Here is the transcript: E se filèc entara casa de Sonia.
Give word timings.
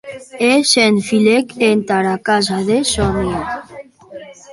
E 0.51 0.53
se 0.69 0.85
filèc 1.07 1.47
entara 1.73 2.13
casa 2.29 2.57
de 2.69 2.77
Sonia. 2.93 3.43